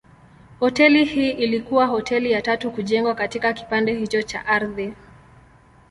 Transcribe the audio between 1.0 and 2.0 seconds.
hii ilikuwa